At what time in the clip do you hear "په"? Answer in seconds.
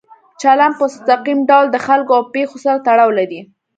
0.79-0.85